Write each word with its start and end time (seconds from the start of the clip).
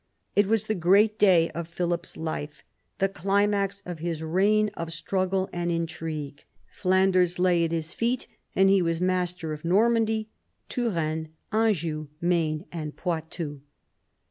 It 0.35 0.47
was 0.47 0.65
the 0.65 0.73
great 0.73 1.19
day 1.19 1.51
of 1.51 1.67
Philip's 1.67 2.17
life, 2.17 2.63
the 2.97 3.07
climax 3.07 3.83
of 3.85 3.99
his 3.99 4.23
reign 4.23 4.71
of 4.73 4.91
struggle 4.91 5.47
and 5.53 5.71
intrigue/ 5.71 6.43
Flanders 6.71 7.37
lay 7.37 7.63
at 7.65 7.71
his 7.71 7.93
feet, 7.93 8.27
and 8.55 8.67
he 8.67 8.81
was 8.81 8.99
master 8.99 9.53
of 9.53 9.63
Normandy, 9.63 10.31
Touraine, 10.69 11.29
Anjou, 11.51 12.07
Maine, 12.19 12.65
and 12.71 12.95
Poitou. 12.97 13.61